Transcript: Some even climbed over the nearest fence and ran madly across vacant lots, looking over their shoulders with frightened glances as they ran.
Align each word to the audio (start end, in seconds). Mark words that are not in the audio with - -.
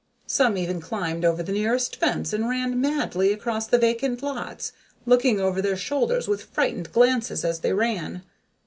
Some 0.25 0.57
even 0.57 0.81
climbed 0.81 1.23
over 1.23 1.43
the 1.43 1.51
nearest 1.51 1.95
fence 1.95 2.33
and 2.33 2.49
ran 2.49 2.81
madly 2.81 3.31
across 3.31 3.67
vacant 3.67 4.23
lots, 4.23 4.71
looking 5.05 5.39
over 5.39 5.61
their 5.61 5.77
shoulders 5.77 6.27
with 6.27 6.41
frightened 6.45 6.91
glances 6.91 7.45
as 7.45 7.59
they 7.59 7.71
ran. 7.71 8.23